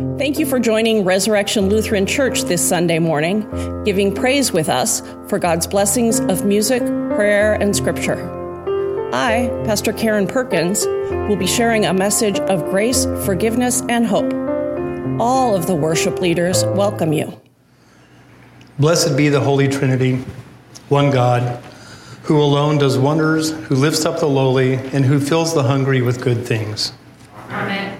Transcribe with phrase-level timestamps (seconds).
[0.00, 3.46] Thank you for joining Resurrection Lutheran Church this Sunday morning,
[3.84, 8.18] giving praise with us for God's blessings of music, prayer, and scripture.
[9.12, 14.32] I, Pastor Karen Perkins, will be sharing a message of grace, forgiveness, and hope.
[15.20, 17.38] All of the worship leaders welcome you.
[18.78, 20.24] Blessed be the Holy Trinity,
[20.88, 21.62] one God,
[22.22, 26.22] who alone does wonders, who lifts up the lowly, and who fills the hungry with
[26.22, 26.94] good things.
[27.50, 27.99] Amen.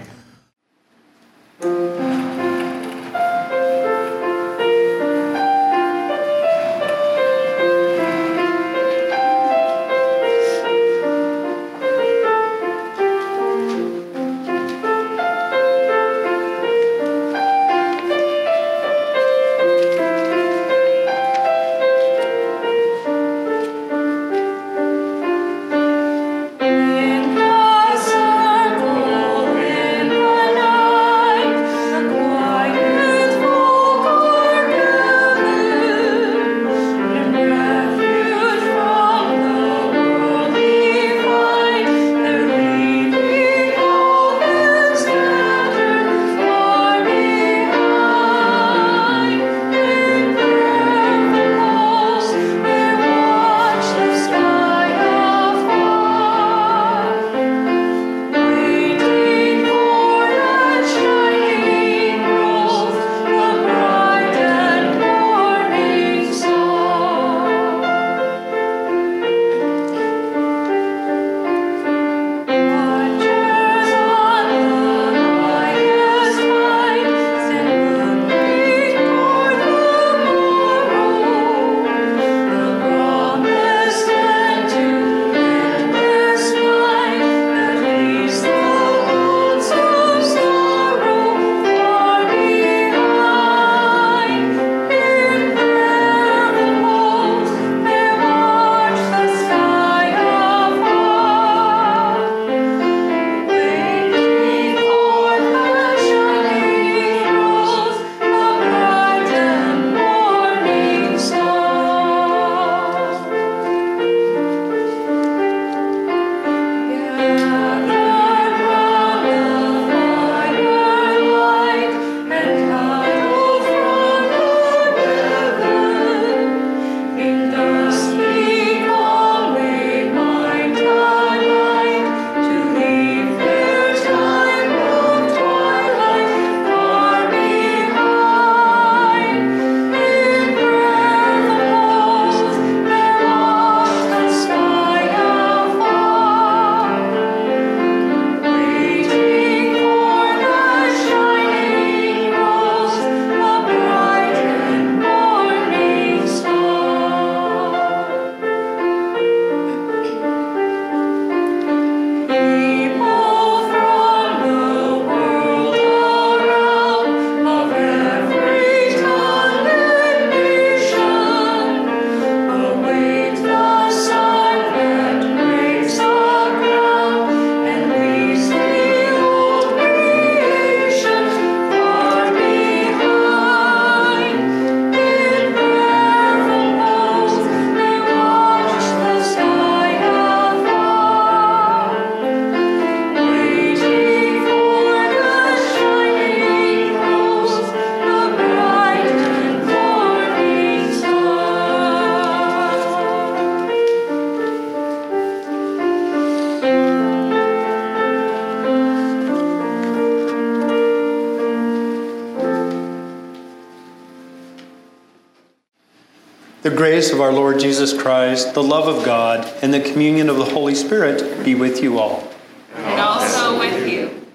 [216.81, 220.45] Grace of our Lord Jesus Christ, the love of God, and the communion of the
[220.45, 222.27] Holy Spirit be with you all.
[222.73, 224.25] And also with you.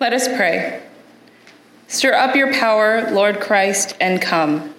[0.00, 0.82] Let us pray.
[1.86, 4.74] Stir up your power, Lord Christ, and come.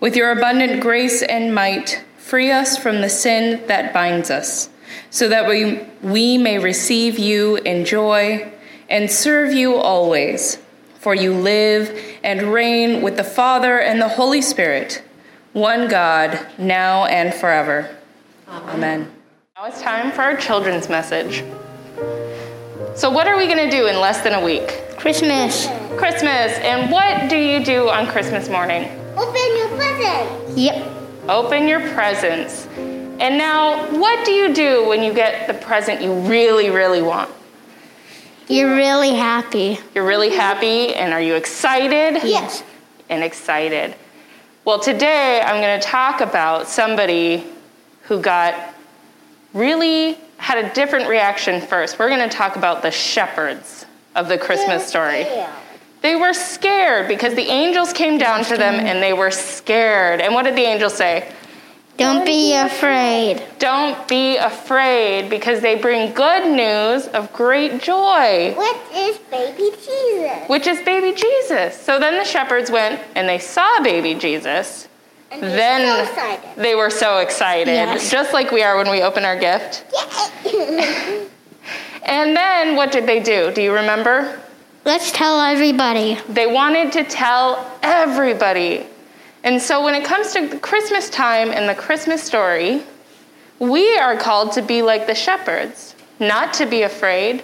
[0.00, 4.70] With your abundant grace and might, free us from the sin that binds us,
[5.10, 8.50] so that we, we may receive you in joy
[8.88, 10.56] and serve you always.
[11.00, 15.02] For you live and reign with the Father and the Holy Spirit
[15.52, 17.94] one God, now and forever.
[18.48, 18.74] Amen.
[18.74, 19.12] Amen.
[19.56, 21.44] Now it's time for our children's message.
[22.94, 24.68] So, what are we going to do in less than a week?
[24.96, 25.66] Christmas.
[25.96, 26.52] Christmas.
[26.58, 28.90] And what do you do on Christmas morning?
[29.16, 30.56] Open your presents.
[30.56, 30.92] Yep.
[31.28, 32.66] Open your presents.
[32.76, 37.30] And now, what do you do when you get the present you really, really want?
[38.48, 39.78] You're really happy.
[39.94, 42.22] You're really happy, and are you excited?
[42.24, 42.64] Yes.
[43.08, 43.94] And excited.
[44.70, 47.44] Well, today I'm going to talk about somebody
[48.02, 48.54] who got
[49.52, 51.98] really had a different reaction first.
[51.98, 53.84] We're going to talk about the shepherds
[54.14, 55.26] of the Christmas story.
[56.02, 60.20] They were scared because the angels came down to them and they were scared.
[60.20, 61.32] And what did the angels say?
[62.00, 63.42] Don't be afraid.
[63.58, 70.48] Don't be afraid because they bring good news of great joy, What is baby Jesus?
[70.48, 71.78] which is baby Jesus.
[71.78, 74.88] So then the shepherds went and they saw baby Jesus.
[75.30, 76.50] And Then so excited.
[76.56, 78.10] they were so excited, Yes.
[78.10, 79.84] just like we are when we open our gift.
[82.02, 83.52] And then what did they do?
[83.52, 84.40] Do you remember?
[84.84, 86.18] Let's tell everybody.
[86.28, 88.86] They wanted to tell everybody.
[89.42, 92.82] And so when it comes to Christmas time and the Christmas story,
[93.58, 97.42] we are called to be like the shepherds, not to be afraid,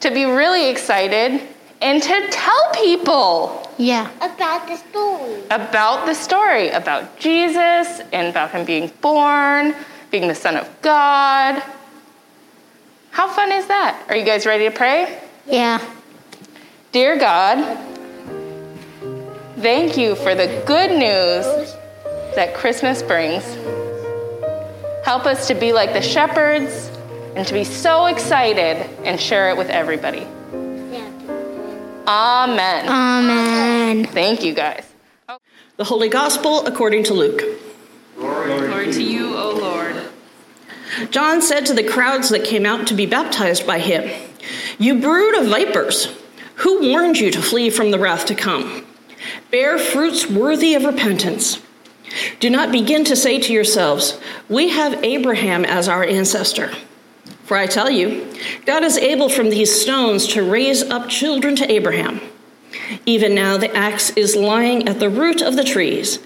[0.00, 1.40] to be really excited,
[1.82, 4.08] and to tell people Yeah.
[4.22, 5.42] About the story.
[5.50, 9.74] about the story, about Jesus and about him being born,
[10.10, 11.62] being the Son of God.
[13.10, 14.02] How fun is that?
[14.08, 15.20] Are you guys ready to pray?
[15.46, 15.78] Yeah.
[16.92, 17.58] Dear God,
[19.64, 21.74] thank you for the good news
[22.36, 23.42] that Christmas brings.
[25.06, 26.90] Help us to be like the shepherds
[27.34, 28.76] and to be so excited
[29.06, 30.26] and share it with everybody.
[32.06, 32.86] Amen.
[32.86, 34.04] Amen.
[34.04, 34.84] Thank you guys.
[35.78, 37.42] The Holy Gospel according to Luke.
[38.18, 39.96] Glory to you, O Lord.
[41.10, 44.10] John said to the crowds that came out to be baptized by him,
[44.78, 46.14] You brood of vipers,
[46.56, 48.83] who warned you to flee from the wrath to come?
[49.54, 51.62] Bear fruits worthy of repentance.
[52.40, 54.18] Do not begin to say to yourselves,
[54.48, 56.72] We have Abraham as our ancestor.
[57.44, 58.34] For I tell you,
[58.66, 62.20] God is able from these stones to raise up children to Abraham.
[63.06, 66.18] Even now the axe is lying at the root of the trees.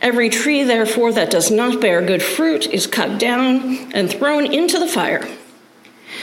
[0.00, 4.78] Every tree, therefore, that does not bear good fruit is cut down and thrown into
[4.78, 5.26] the fire.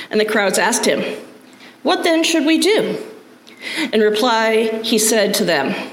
[0.09, 1.01] And the crowds asked him,
[1.81, 3.03] What then should we do?
[3.91, 5.92] In reply, he said to them,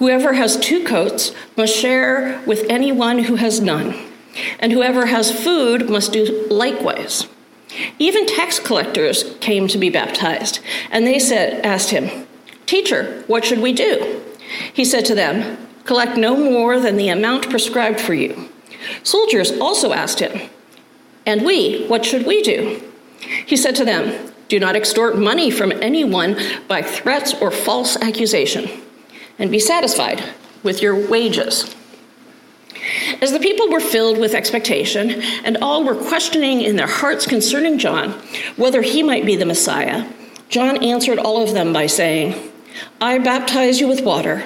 [0.00, 3.94] Whoever has two coats must share with anyone who has none,
[4.58, 7.28] and whoever has food must do likewise.
[7.98, 10.60] Even tax collectors came to be baptized,
[10.90, 12.26] and they said, asked him,
[12.64, 14.22] Teacher, what should we do?
[14.72, 18.48] He said to them, Collect no more than the amount prescribed for you.
[19.02, 20.48] Soldiers also asked him,
[21.26, 22.82] And we, what should we do?
[23.44, 26.38] He said to them, Do not extort money from anyone
[26.68, 28.70] by threats or false accusation,
[29.40, 30.22] and be satisfied
[30.62, 31.74] with your wages.
[33.20, 37.78] As the people were filled with expectation, and all were questioning in their hearts concerning
[37.78, 38.12] John
[38.56, 40.06] whether he might be the Messiah,
[40.48, 42.34] John answered all of them by saying,
[43.00, 44.44] I baptize you with water,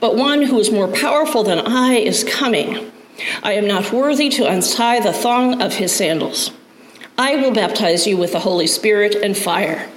[0.00, 2.90] but one who is more powerful than I is coming.
[3.42, 6.50] I am not worthy to untie the thong of his sandals.
[7.16, 9.88] I will baptize you with the Holy Spirit and fire.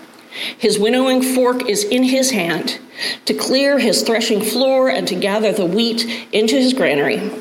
[0.58, 2.80] His winnowing fork is in his hand
[3.26, 7.32] to clear his threshing floor and to gather the wheat into his granary.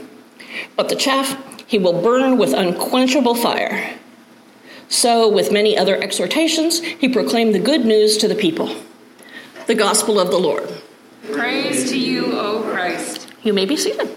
[0.77, 3.97] But the chaff he will burn with unquenchable fire.
[4.89, 8.75] So, with many other exhortations, he proclaimed the good news to the people.
[9.69, 10.69] The gospel of the Lord.
[11.31, 13.29] Praise to you, O Christ.
[13.45, 14.09] You may be seated.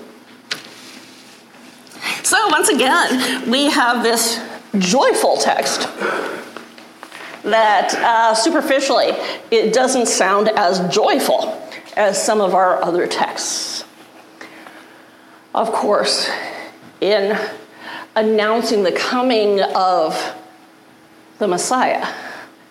[2.23, 4.39] So, once again, we have this
[4.79, 5.87] joyful text
[7.43, 9.11] that uh, superficially
[9.51, 11.61] it doesn't sound as joyful
[11.95, 13.85] as some of our other texts.
[15.53, 16.29] Of course,
[16.99, 17.37] in
[18.15, 20.35] announcing the coming of
[21.37, 22.07] the Messiah,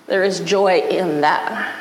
[0.07, 1.79] there is joy in that.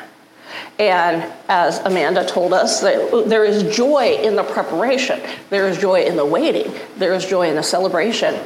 [0.78, 5.20] And as Amanda told us, there is joy in the preparation,
[5.50, 8.38] there is joy in the waiting, there is joy in the celebration,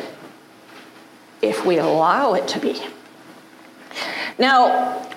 [1.42, 2.80] if we allow it to be.
[4.38, 5.08] Now,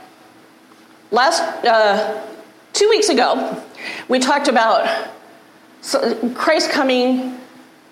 [1.12, 2.26] last uh,
[2.72, 3.62] two weeks ago,
[4.08, 5.10] we talked about
[6.36, 7.38] Christ coming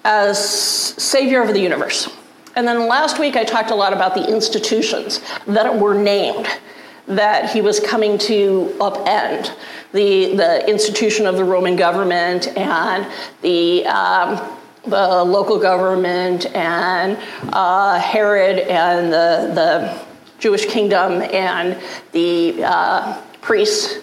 [0.06, 2.10] as Savior of the universe.
[2.56, 6.48] And then last week, I talked a lot about the institutions that were named
[7.08, 9.54] that he was coming to upend
[9.92, 13.06] the, the institution of the Roman government and
[13.42, 17.18] the, um, the local government and
[17.54, 20.07] uh, Herod and the, the
[20.40, 24.00] Jewish kingdom and the uh, priests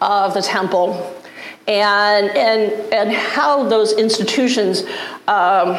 [0.00, 1.14] of the temple.
[1.68, 4.84] And, and, and how those institutions
[5.26, 5.76] um,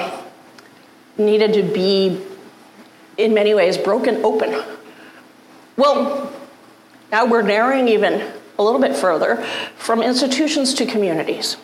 [1.17, 2.21] needed to be,
[3.17, 4.63] in many ways, broken open.
[5.77, 6.33] Well,
[7.11, 9.37] Now we're narrowing even a little bit further
[9.77, 11.57] from institutions to communities.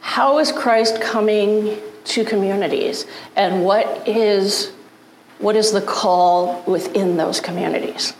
[0.00, 4.72] How is Christ coming to communities, and what is
[5.38, 8.14] what is the call within those communities?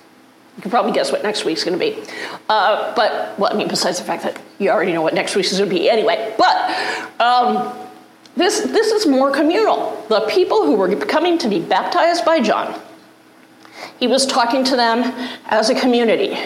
[0.57, 2.03] You can probably guess what next week's going to be.
[2.49, 5.53] Uh, but, well, I mean, besides the fact that you already know what next week's
[5.53, 6.35] going to be anyway.
[6.39, 7.75] But um,
[8.37, 10.03] this, this is more communal.
[10.09, 12.81] The people who were coming to be baptized by John,
[13.99, 15.03] he was talking to them
[15.47, 16.39] as a community.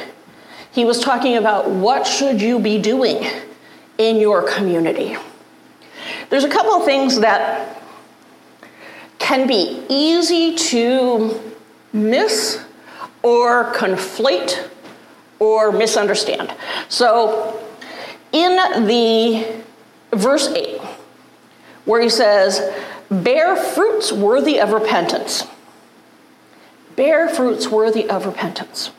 [0.72, 3.24] He was talking about what should you be doing
[3.98, 5.16] in your community.
[6.30, 7.79] There's a couple of things that
[9.30, 11.40] can be easy to
[11.92, 12.64] miss
[13.22, 14.68] or conflate
[15.38, 16.52] or misunderstand.
[16.88, 17.64] So,
[18.32, 18.56] in
[18.88, 19.62] the
[20.12, 20.80] verse 8,
[21.84, 22.60] where he says,
[23.08, 25.44] Bear fruits worthy of repentance.
[26.96, 28.90] Bear fruits worthy of repentance.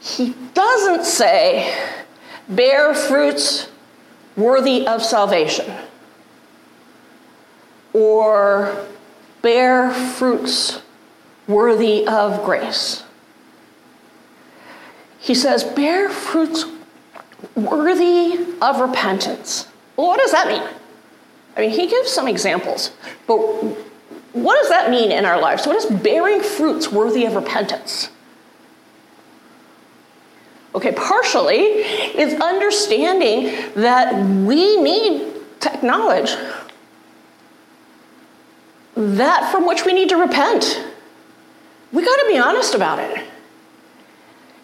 [0.00, 1.70] He doesn't say,
[2.48, 3.68] Bear fruits
[4.36, 5.70] worthy of salvation
[7.92, 8.86] or
[9.42, 10.82] bear fruits
[11.46, 13.04] worthy of grace.
[15.18, 16.64] He says, bear fruits
[17.54, 19.68] worthy of repentance.
[19.96, 20.62] Well, what does that mean?
[21.56, 22.92] I mean, he gives some examples,
[23.26, 23.36] but
[24.32, 25.66] what does that mean in our lives?
[25.66, 28.08] What is bearing fruits worthy of repentance?
[30.74, 36.34] Okay, partially, is understanding that we need to acknowledge
[39.16, 40.84] that from which we need to repent.
[41.92, 43.24] We got to be honest about it.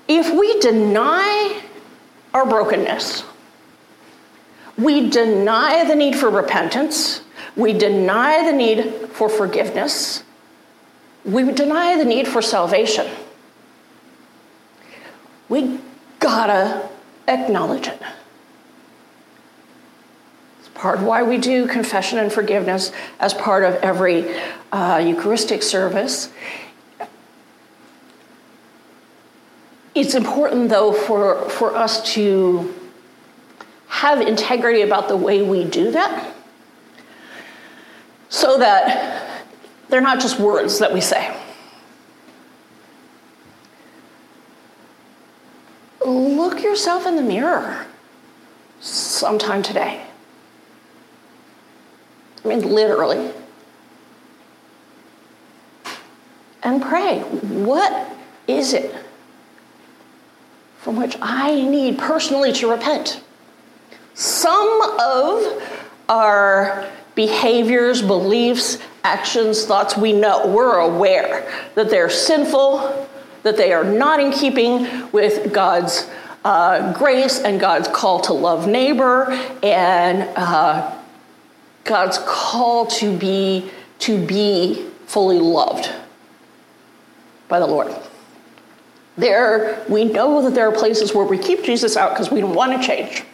[0.09, 1.63] If we deny
[2.33, 3.25] our brokenness,
[4.79, 7.23] we deny the need for repentance,
[7.57, 10.23] we deny the need for forgiveness,
[11.25, 13.07] we deny the need for salvation.
[15.49, 15.81] We
[16.21, 16.89] gotta
[17.27, 18.01] acknowledge it.
[20.79, 24.33] Part why we do confession and forgiveness as part of every
[24.71, 26.31] uh, Eucharistic service.
[29.93, 32.73] It's important, though, for, for us to
[33.89, 36.33] have integrity about the way we do that
[38.29, 39.43] so that
[39.89, 41.37] they're not just words that we say.
[46.07, 47.85] Look yourself in the mirror
[48.79, 50.08] sometime today.
[52.49, 53.31] I mean, literally.
[56.63, 57.21] And pray.
[57.21, 58.11] What
[58.47, 58.95] is it
[60.79, 63.23] from which I need personally to repent?
[64.15, 65.63] Some of
[66.09, 73.07] our behaviors, beliefs, actions, thoughts, we know, we're aware that they're sinful,
[73.43, 76.09] that they are not in keeping with God's
[76.45, 79.31] uh, grace and God's call to love neighbor
[79.63, 80.98] and uh,
[81.89, 85.91] God's call to be to be fully loved
[87.49, 87.93] by the Lord.
[89.17, 92.55] There, we know that there are places where we keep Jesus out because we don't
[92.55, 93.25] want to change.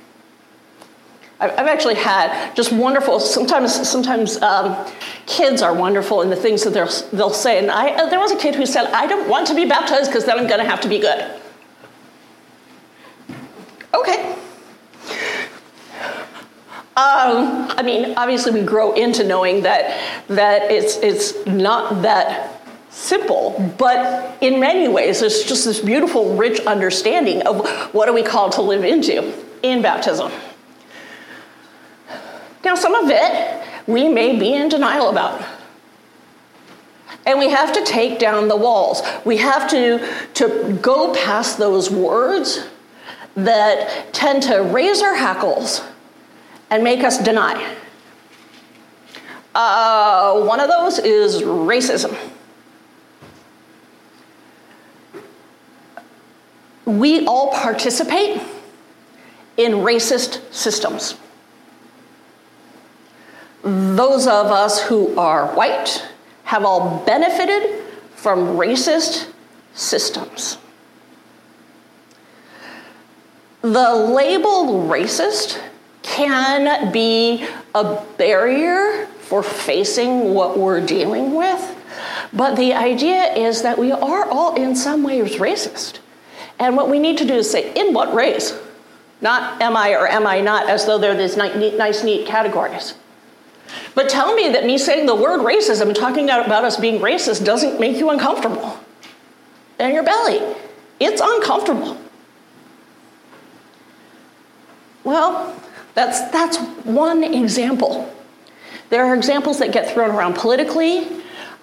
[1.40, 3.20] I've actually had just wonderful.
[3.20, 4.90] Sometimes, sometimes um,
[5.26, 7.58] kids are wonderful in the things that they'll they'll say.
[7.58, 10.10] And I, uh, there was a kid who said, "I don't want to be baptized
[10.10, 11.40] because then I'm going to have to be good."
[13.92, 14.36] Okay.
[16.96, 23.74] Um, I mean, obviously, we grow into knowing that that it's it's not that simple,
[23.76, 28.52] but in many ways, there's just this beautiful, rich understanding of what are we called
[28.52, 29.34] to live into
[29.64, 30.30] in baptism.
[32.64, 35.44] Now, some of it we may be in denial about.
[37.26, 39.02] And we have to take down the walls.
[39.24, 42.66] We have to, to go past those words
[43.34, 45.82] that tend to raise our hackles
[46.74, 47.72] and make us deny.
[49.54, 52.16] Uh, one of those is racism.
[56.84, 58.42] We all participate
[59.56, 61.16] in racist systems.
[63.62, 66.04] Those of us who are white
[66.42, 67.84] have all benefited
[68.16, 69.30] from racist
[69.74, 70.58] systems.
[73.62, 75.60] The label racist
[76.04, 77.44] can be
[77.74, 81.76] a barrier for facing what we're dealing with,
[82.32, 85.98] but the idea is that we are all in some ways racist.
[86.58, 88.56] And what we need to do is say, in what race?
[89.20, 92.94] Not am I or am I not, as though they're these nice, neat categories.
[93.94, 97.44] But tell me that me saying the word racism and talking about us being racist
[97.44, 98.78] doesn't make you uncomfortable.
[99.80, 100.40] in your belly.
[101.00, 101.96] It's uncomfortable.
[105.02, 105.54] Well,
[105.94, 108.12] that's, that's one example.
[108.90, 111.06] There are examples that get thrown around politically.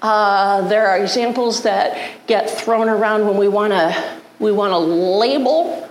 [0.02, 4.78] Uh, there are examples that get thrown around when we want to we want to
[4.78, 5.88] label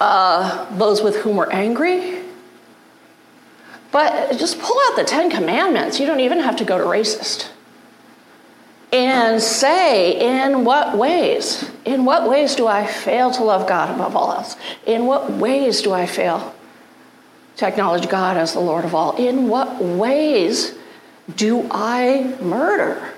[0.00, 2.22] uh, those with whom we're angry.
[3.92, 6.00] But just pull out the Ten Commandments.
[6.00, 7.50] You don't even have to go to racist.
[8.90, 11.70] And say, in what ways?
[11.84, 14.56] In what ways do I fail to love God above all else?
[14.86, 16.54] In what ways do I fail
[17.58, 19.16] to acknowledge God as the Lord of all?
[19.16, 20.74] In what ways
[21.36, 23.12] do I murder?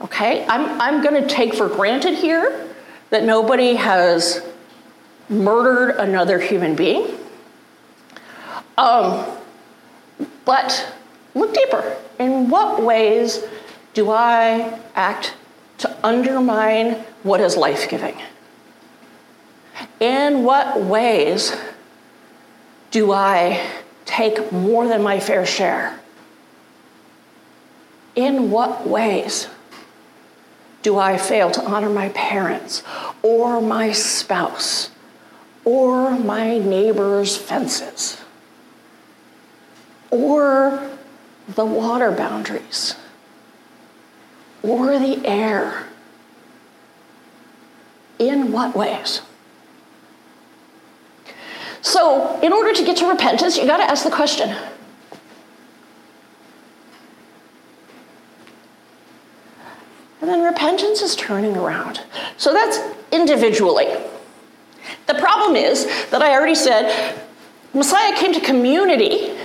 [0.00, 2.68] Okay, I'm, I'm going to take for granted here
[3.10, 4.42] that nobody has
[5.28, 7.18] murdered another human being.
[8.76, 9.38] Um,
[10.44, 10.92] but
[11.34, 11.96] look deeper.
[12.18, 13.44] In what ways
[13.92, 15.34] do I act
[15.78, 18.16] to undermine what is life giving?
[20.00, 21.56] In what ways
[22.94, 23.60] do I
[24.04, 25.98] take more than my fair share?
[28.14, 29.48] In what ways
[30.82, 32.84] do I fail to honor my parents
[33.20, 34.92] or my spouse
[35.64, 38.22] or my neighbor's fences
[40.12, 40.88] or
[41.48, 42.94] the water boundaries
[44.62, 45.88] or the air?
[48.20, 49.20] In what ways?
[51.84, 54.56] So, in order to get to repentance, you got to ask the question
[60.22, 62.00] And then repentance is turning around.
[62.38, 62.78] So that's
[63.12, 63.88] individually.
[65.06, 67.22] The problem is that I already said
[67.74, 69.36] Messiah came to community.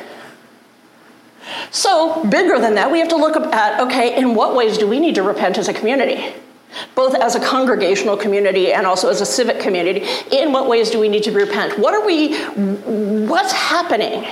[1.72, 5.02] So, bigger than that, we have to look at okay, in what ways do we
[5.02, 6.34] need to repent as a community?
[6.96, 10.06] Both as a congregational community and also as a civic community.
[10.32, 11.80] In what ways do we need to repent?
[11.80, 12.38] What are we,
[13.28, 14.26] what's happening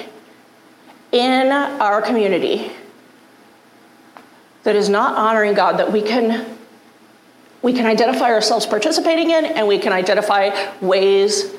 [1.12, 2.72] in our community
[4.64, 6.57] that is not honoring God that we can
[7.61, 11.53] we can identify ourselves participating in and we can identify ways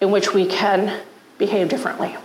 [0.00, 1.00] in which we can
[1.38, 2.16] behave differently.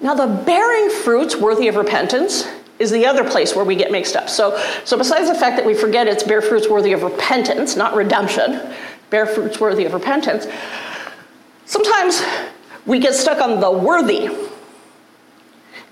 [0.00, 4.16] Now the bearing fruits worthy of repentance is the other place where we get mixed
[4.16, 4.28] up.
[4.28, 7.94] So, so besides the fact that we forget it's bear fruits worthy of repentance, not
[7.94, 8.74] redemption,
[9.10, 10.46] bear fruits worthy of repentance,
[11.64, 12.22] sometimes
[12.84, 14.28] we get stuck on the worthy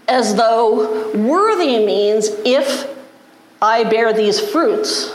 [0.08, 2.90] as though worthy means if
[3.62, 5.14] I bear these fruits,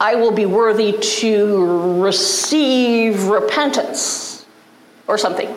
[0.00, 4.46] I will be worthy to receive repentance
[5.06, 5.56] or something.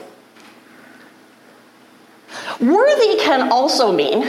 [2.59, 4.27] Worthy can also mean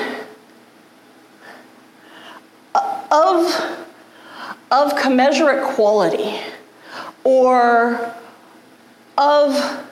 [3.12, 3.86] of,
[4.70, 6.40] of commensurate quality
[7.22, 8.14] or
[9.18, 9.86] of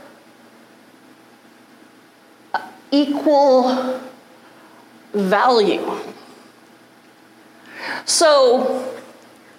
[2.91, 4.01] equal
[5.13, 6.01] value.
[8.05, 8.87] So,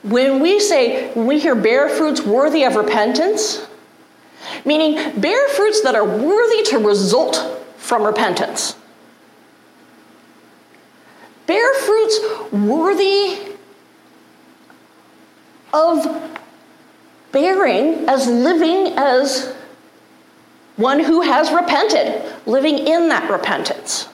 [0.03, 3.65] when we say, when we hear bear fruits worthy of repentance,
[4.65, 8.75] meaning bear fruits that are worthy to result from repentance.
[11.45, 12.19] Bear fruits
[12.51, 13.50] worthy
[15.73, 16.39] of
[17.31, 19.55] bearing as living as
[20.77, 24.09] one who has repented, living in that repentance.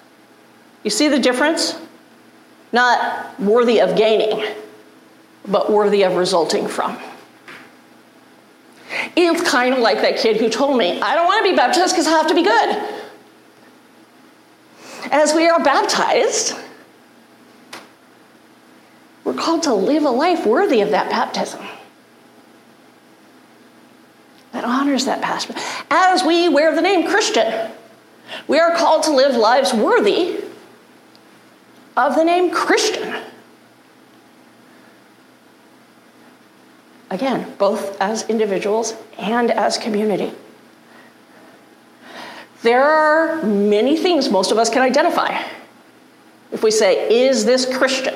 [0.84, 1.80] You see the difference?
[2.72, 4.46] Not worthy of gaining,
[5.48, 6.98] but worthy of resulting from.
[9.16, 11.94] It's kind of like that kid who told me, I don't want to be baptized
[11.94, 13.04] because I have to be good.
[15.12, 16.56] As we are baptized,
[19.48, 21.66] called to live a life worthy of that baptism
[24.52, 25.50] that honors that past.
[25.90, 27.72] As we wear the name Christian,
[28.50, 30.44] we are called to live lives worthy
[31.96, 33.24] of the name Christian.
[37.10, 40.34] Again, both as individuals and as community.
[42.64, 45.42] There are many things most of us can identify.
[46.52, 48.14] If we say, Is this Christian?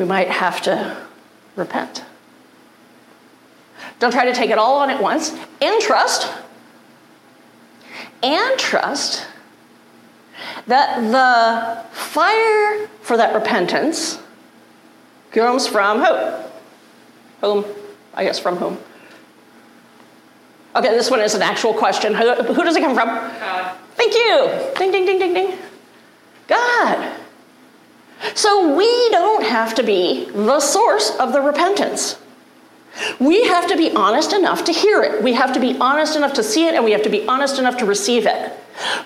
[0.00, 0.96] We might have to
[1.56, 2.02] repent.
[3.98, 5.36] Don't try to take it all on at once.
[5.60, 6.32] And trust.
[8.22, 9.26] And trust
[10.66, 14.18] that the fire for that repentance
[15.32, 16.46] comes from who?
[17.42, 17.64] Whom?
[18.14, 18.78] I guess from whom?
[20.76, 22.14] Okay, this one is an actual question.
[22.14, 23.08] Who, who does it come from?
[23.08, 23.76] God.
[23.96, 24.50] Thank you.
[24.78, 25.58] Ding, ding, ding, ding, ding.
[26.48, 27.19] God.
[28.34, 32.18] So we don't have to be the source of the repentance.
[33.18, 35.22] We have to be honest enough to hear it.
[35.22, 37.58] We have to be honest enough to see it, and we have to be honest
[37.58, 38.52] enough to receive it.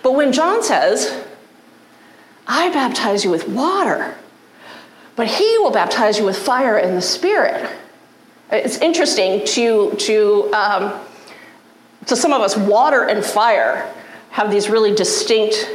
[0.03, 1.25] But when John says,
[2.47, 4.15] I baptize you with water,
[5.17, 7.71] but he will baptize you with fire and the Spirit.
[8.51, 11.01] It's interesting to, to, um,
[12.07, 13.93] to some of us, water and fire
[14.31, 15.69] have these really distinct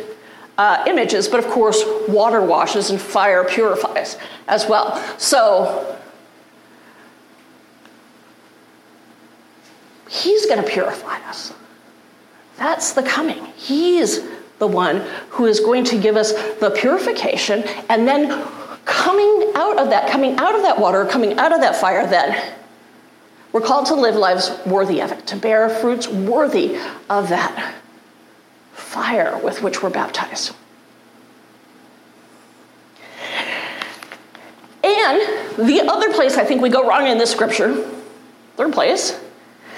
[0.59, 4.17] uh, images, but of course, water washes and fire purifies
[4.49, 4.97] as well.
[5.17, 5.97] So,
[10.09, 11.53] he's going to purify us.
[12.57, 13.45] That's the coming.
[13.55, 14.19] He's
[14.57, 14.97] the one
[15.29, 18.45] who is going to give us the purification and then
[18.83, 22.53] coming out of that, coming out of that water, coming out of that fire, then
[23.53, 26.77] we're called to live lives worthy of it, to bear fruits worthy
[27.09, 27.78] of that
[28.89, 30.55] fire with which we're baptized.
[34.83, 37.87] And the other place I think we go wrong in this scripture,
[38.55, 39.19] third place,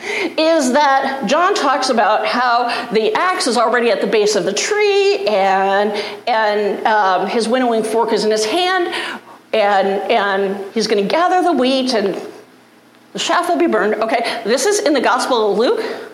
[0.01, 4.53] is that John talks about how the axe is already at the base of the
[4.53, 5.91] tree and,
[6.25, 8.87] and um, his winnowing fork is in his hand
[9.53, 12.15] and, and he's going to gather the wheat and
[13.11, 13.95] the chaff will be burned.
[13.95, 16.10] Okay, this is in the Gospel of Luke.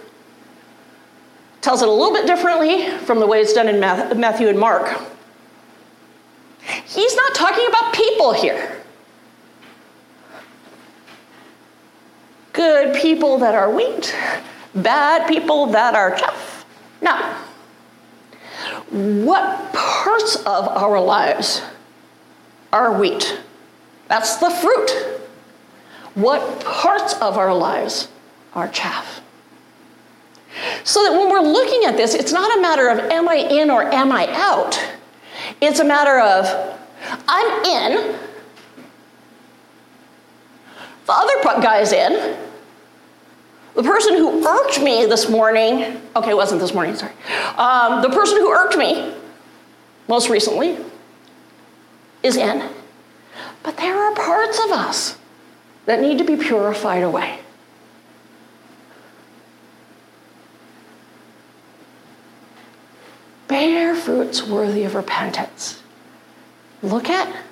[1.68, 5.02] Tells it a little bit differently from the way it's done in Matthew and Mark.
[6.86, 8.82] He's not talking about people here.
[12.54, 14.16] Good people that are wheat,
[14.76, 16.66] bad people that are chaff.
[17.02, 17.36] No.
[19.26, 21.62] What parts of our lives
[22.72, 23.42] are wheat?
[24.08, 24.90] That's the fruit.
[26.14, 28.08] What parts of our lives
[28.54, 29.20] are chaff?
[30.84, 33.70] So that when we're looking at this, it's not a matter of am I in
[33.70, 34.80] or am I out?
[35.62, 36.78] It's a matter of
[37.28, 38.16] I'm in,
[41.06, 42.38] the other guy's in,
[43.76, 47.14] the person who irked me this morning, okay, it wasn't this morning, sorry.
[47.58, 49.14] Um, the person who irked me
[50.08, 50.78] most recently
[52.24, 52.68] is in.
[53.64, 55.18] But there are parts of us
[55.86, 57.40] that need to be purified away.
[63.48, 65.82] Bear fruits worthy of repentance.
[66.82, 67.44] Look at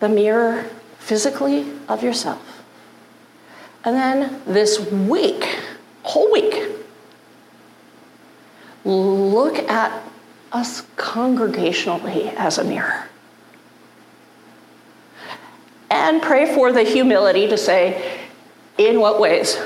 [0.00, 0.64] the mirror
[0.98, 2.62] physically of yourself.
[3.84, 5.58] And then this week,
[6.02, 6.68] whole week,
[8.84, 10.02] look at
[10.52, 13.06] us congregationally as a mirror.
[15.90, 18.20] And pray for the humility to say,
[18.78, 19.58] in what ways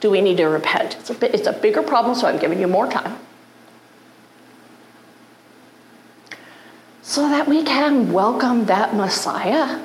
[0.00, 0.96] do we need to repent?
[0.98, 3.18] It's a, it's a bigger problem, so I'm giving you more time.
[7.12, 9.82] So that we can welcome that Messiah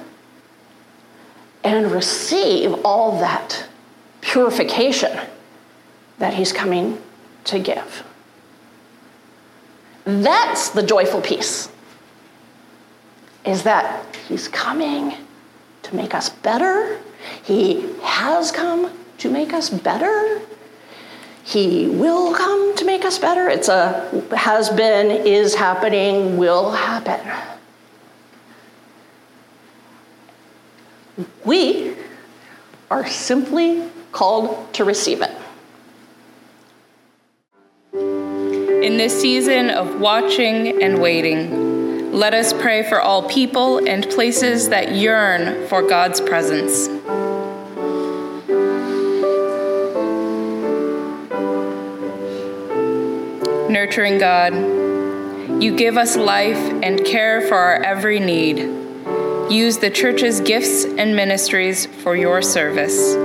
[1.62, 3.68] and receive all that
[4.22, 5.12] purification
[6.20, 7.02] that he's coming
[7.44, 8.06] to give.
[10.06, 11.68] That's the joyful peace.
[13.44, 15.13] Is that he's coming
[15.84, 16.98] to make us better.
[17.44, 20.40] He has come to make us better.
[21.47, 23.47] He will come to make us better.
[23.47, 27.21] It's a has been, is happening, will happen.
[31.45, 31.95] We
[32.91, 35.31] are simply called to receive it.
[37.93, 44.67] In this season of watching and waiting, let us pray for all people and places
[44.67, 46.89] that yearn for God's presence.
[53.69, 54.53] Nurturing God,
[55.62, 58.60] you give us life and care for our every need.
[59.51, 63.15] Use the church's gifts and ministries for your service,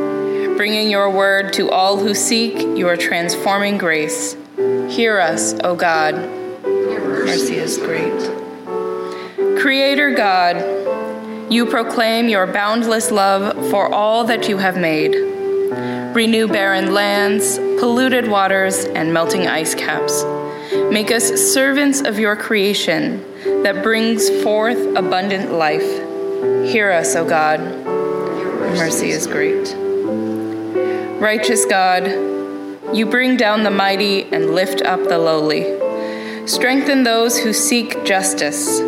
[0.56, 4.36] bringing your word to all who seek your transforming grace.
[4.88, 6.14] Hear us, O God.
[6.64, 8.12] Your mercy is great.
[9.60, 15.14] Creator God, you proclaim your boundless love for all that you have made.
[16.14, 20.22] Renew barren lands, polluted waters, and melting ice caps.
[20.90, 23.22] Make us servants of your creation
[23.62, 25.82] that brings forth abundant life.
[26.70, 27.60] Hear us, O God.
[27.60, 29.74] Your mercy is great.
[31.20, 32.06] Righteous God,
[32.94, 35.78] you bring down the mighty and lift up the lowly.
[36.46, 38.80] Strengthen those who seek justice.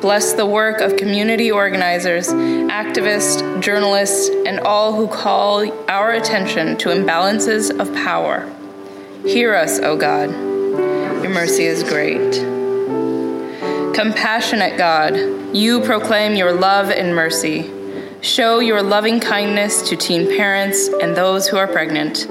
[0.00, 6.90] Bless the work of community organizers, activists, journalists, and all who call our attention to
[6.90, 8.52] imbalances of power.
[9.24, 10.47] Hear us, O God.
[11.28, 12.32] Your mercy is great.
[13.94, 15.14] Compassionate God,
[15.54, 17.70] you proclaim your love and mercy.
[18.22, 22.26] Show your loving kindness to teen parents and those who are pregnant.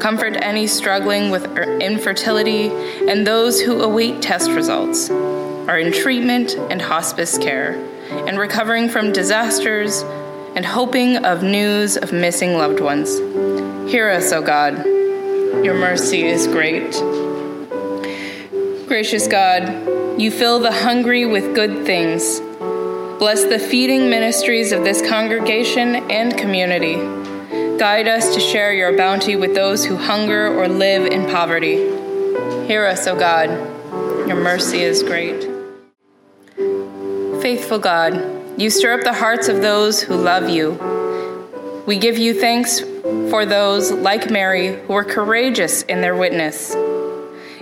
[0.00, 2.68] Comfort any struggling with er, infertility
[3.10, 7.72] and those who await test results, are in treatment and hospice care,
[8.28, 10.02] and recovering from disasters
[10.54, 13.18] and hoping of news of missing loved ones.
[13.90, 14.86] Hear us, O God.
[15.64, 16.94] Your mercy is great.
[18.86, 22.38] Gracious God, you fill the hungry with good things.
[23.18, 26.94] Bless the feeding ministries of this congregation and community.
[27.78, 31.78] Guide us to share your bounty with those who hunger or live in poverty.
[32.68, 33.48] Hear us, O God.
[34.28, 35.42] Your mercy is great.
[37.42, 38.14] Faithful God,
[38.56, 41.82] you stir up the hearts of those who love you.
[41.86, 42.78] We give you thanks
[43.30, 46.76] for those like Mary who were courageous in their witness.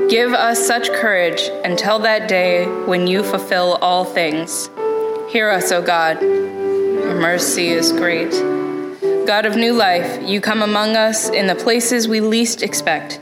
[0.09, 4.69] Give us such courage until that day when you fulfill all things.
[5.31, 6.21] Hear us, O God.
[6.21, 8.31] Your mercy is great.
[9.27, 13.19] God of new life, you come among us in the places we least expect.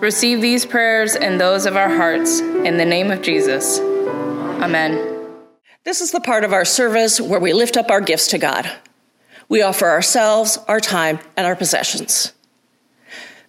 [0.00, 3.78] Receive these prayers and those of our hearts in the name of Jesus.
[3.78, 5.14] Amen.
[5.84, 8.68] This is the part of our service where we lift up our gifts to God.
[9.48, 12.32] We offer ourselves, our time, and our possessions.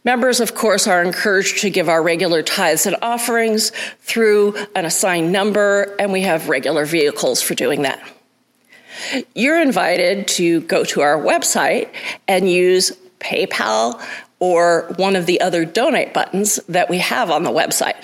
[0.05, 5.31] Members, of course, are encouraged to give our regular tithes and offerings through an assigned
[5.31, 8.01] number, and we have regular vehicles for doing that.
[9.33, 11.89] You're invited to go to our website
[12.27, 14.01] and use PayPal
[14.39, 18.01] or one of the other donate buttons that we have on the website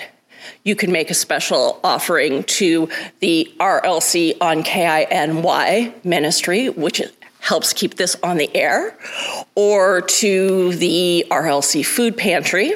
[0.64, 2.88] you can make a special offering to
[3.20, 7.02] the RLC on KINY ministry, which
[7.42, 8.96] helps keep this on the air,
[9.56, 12.72] or to the RLC food pantry,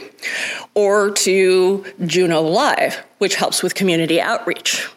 [0.74, 4.88] or to Juneau Live, which helps with community outreach.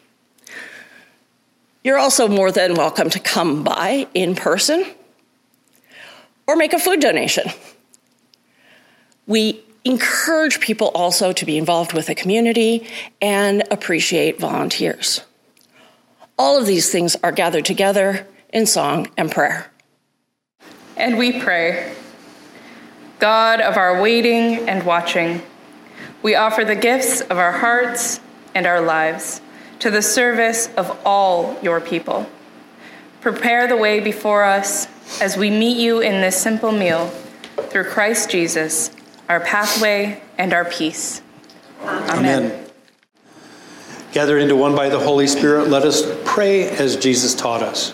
[1.84, 4.86] You're also more than welcome to come by in person
[6.47, 7.45] or make a food donation.
[9.27, 12.88] We encourage people also to be involved with the community
[13.21, 15.21] and appreciate volunteers.
[16.39, 19.71] All of these things are gathered together in song and prayer.
[20.97, 21.95] And we pray
[23.19, 25.41] God of our waiting and watching,
[26.21, 28.19] we offer the gifts of our hearts
[28.55, 29.41] and our lives
[29.79, 32.29] to the service of all your people.
[33.21, 34.88] Prepare the way before us
[35.21, 37.07] as we meet you in this simple meal
[37.69, 38.95] through Christ Jesus
[39.29, 41.21] our pathway, and our peace.
[41.83, 42.45] Amen.
[42.45, 42.65] Amen.
[44.12, 47.93] Gathered into one by the Holy Spirit, let us pray as Jesus taught us.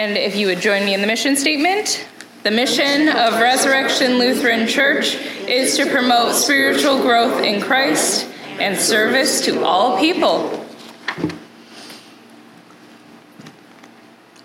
[0.00, 2.06] And if you would join me in the mission statement.
[2.42, 5.14] The mission of Resurrection Lutheran Church
[5.46, 8.26] is to promote spiritual growth in Christ
[8.58, 10.66] and service to all people.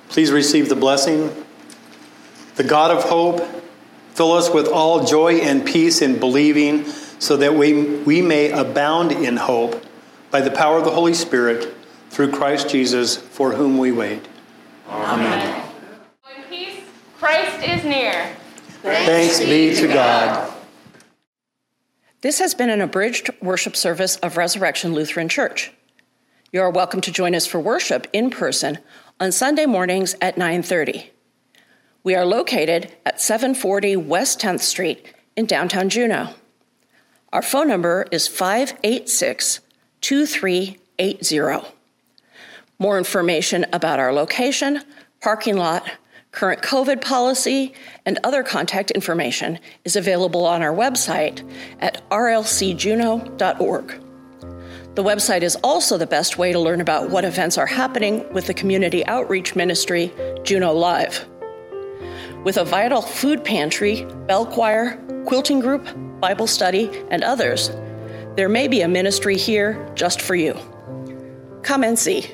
[0.10, 1.34] Please receive the blessing
[2.56, 3.39] the God of hope,
[4.13, 6.84] fill us with all joy and peace in believing,
[7.18, 9.82] so that we, we may abound in hope
[10.32, 11.74] by the power of the Holy Spirit
[12.10, 14.28] through Christ Jesus, for whom we wait.
[14.89, 15.63] Amen.
[16.38, 16.84] In peace,
[17.17, 18.36] Christ is near.
[18.82, 20.54] Thanks be to God.
[22.21, 25.71] This has been an abridged worship service of Resurrection Lutheran Church.
[26.52, 28.80] You are welcome to join us for worship in person
[29.19, 31.12] on Sunday mornings at 9:30.
[32.04, 36.30] We are located at 740 West 10th Street in downtown Juneau.
[37.34, 39.60] Our phone number is 586
[40.02, 41.75] 2380.
[42.80, 44.82] More information about our location,
[45.22, 45.90] parking lot,
[46.32, 47.74] current COVID policy,
[48.06, 54.02] and other contact information is available on our website at rlcjuneau.org.
[54.96, 58.48] The website is also the best way to learn about what events are happening with
[58.48, 61.28] the community outreach ministry, Juneau Live
[62.46, 65.84] with a vital food pantry, bell choir, quilting group,
[66.22, 67.72] Bible study, and others,
[68.36, 70.54] there may be a ministry here just for you.
[71.64, 72.28] Come and see.